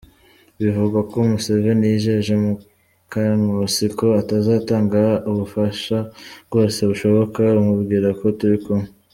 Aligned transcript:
Bivugwa 0.61 0.99
ko 1.11 1.15
Museveni 1.29 1.85
yijeje 1.91 2.33
Mukankusi 2.43 3.83
ko 3.97 4.07
azatanga 4.39 5.01
ubufasha 5.31 5.97
bwose 6.47 6.79
bushoboka, 6.89 7.41
amubwira 7.59 8.09
ko 8.21 8.25
‘turikumwe’. 8.39 8.87